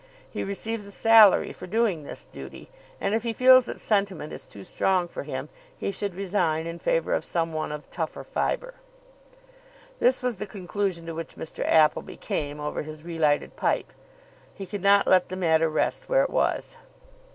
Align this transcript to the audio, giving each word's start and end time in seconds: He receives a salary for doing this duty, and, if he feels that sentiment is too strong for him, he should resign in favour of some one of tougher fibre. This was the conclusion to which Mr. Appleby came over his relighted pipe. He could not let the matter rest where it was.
He 0.31 0.43
receives 0.43 0.87
a 0.87 0.91
salary 0.91 1.53
for 1.53 1.67
doing 1.67 2.01
this 2.01 2.25
duty, 2.25 2.71
and, 2.99 3.13
if 3.13 3.21
he 3.21 3.33
feels 3.33 3.67
that 3.67 3.79
sentiment 3.79 4.33
is 4.33 4.47
too 4.47 4.63
strong 4.63 5.07
for 5.07 5.21
him, 5.21 5.47
he 5.77 5.91
should 5.91 6.15
resign 6.15 6.65
in 6.65 6.79
favour 6.79 7.13
of 7.13 7.23
some 7.23 7.53
one 7.53 7.71
of 7.71 7.87
tougher 7.91 8.23
fibre. 8.23 8.73
This 9.99 10.23
was 10.23 10.37
the 10.37 10.47
conclusion 10.47 11.05
to 11.05 11.13
which 11.13 11.35
Mr. 11.35 11.63
Appleby 11.67 12.15
came 12.17 12.59
over 12.59 12.81
his 12.81 13.03
relighted 13.03 13.55
pipe. 13.55 13.93
He 14.55 14.65
could 14.65 14.81
not 14.81 15.05
let 15.05 15.29
the 15.29 15.37
matter 15.37 15.69
rest 15.69 16.09
where 16.09 16.23
it 16.23 16.31
was. 16.31 16.77